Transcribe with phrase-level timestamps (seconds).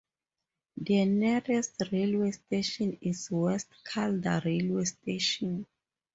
[0.77, 5.67] The nearest railway station is West Calder railway station.